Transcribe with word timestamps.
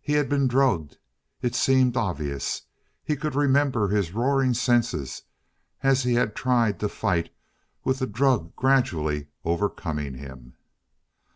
He 0.00 0.14
had 0.14 0.28
been 0.28 0.48
drugged. 0.48 0.98
It 1.40 1.54
seemed 1.54 1.96
obvious. 1.96 2.62
He 3.04 3.14
could 3.14 3.36
remember 3.36 3.86
his 3.86 4.10
roaring 4.12 4.52
senses 4.54 5.22
as 5.84 6.02
he 6.02 6.14
had 6.14 6.34
tried 6.34 6.80
to 6.80 6.88
fight, 6.88 7.32
with 7.84 8.00
the 8.00 8.08
drug 8.08 8.56
gradually 8.56 9.28
overcoming 9.44 10.14
him.... 10.14 10.56